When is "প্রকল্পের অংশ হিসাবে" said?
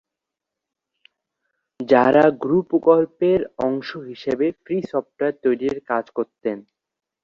2.69-4.47